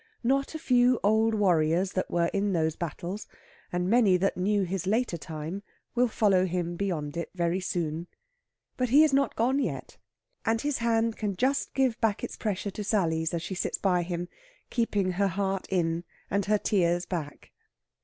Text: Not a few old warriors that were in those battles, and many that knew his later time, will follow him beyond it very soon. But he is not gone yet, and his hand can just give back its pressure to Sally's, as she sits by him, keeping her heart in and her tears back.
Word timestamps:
Not 0.23 0.55
a 0.55 0.57
few 0.57 0.99
old 1.03 1.35
warriors 1.35 1.91
that 1.91 2.09
were 2.09 2.31
in 2.33 2.53
those 2.53 2.75
battles, 2.75 3.27
and 3.71 3.87
many 3.87 4.17
that 4.17 4.35
knew 4.35 4.63
his 4.63 4.87
later 4.87 5.15
time, 5.15 5.61
will 5.93 6.07
follow 6.07 6.47
him 6.47 6.75
beyond 6.75 7.15
it 7.15 7.29
very 7.35 7.59
soon. 7.59 8.07
But 8.77 8.89
he 8.89 9.03
is 9.03 9.13
not 9.13 9.35
gone 9.35 9.59
yet, 9.59 9.99
and 10.43 10.59
his 10.59 10.79
hand 10.79 11.17
can 11.17 11.35
just 11.35 11.75
give 11.75 12.01
back 12.01 12.23
its 12.23 12.35
pressure 12.35 12.71
to 12.71 12.83
Sally's, 12.83 13.31
as 13.31 13.43
she 13.43 13.53
sits 13.53 13.77
by 13.77 14.01
him, 14.01 14.27
keeping 14.71 15.11
her 15.11 15.27
heart 15.27 15.67
in 15.69 16.03
and 16.31 16.45
her 16.45 16.57
tears 16.57 17.05
back. 17.05 17.51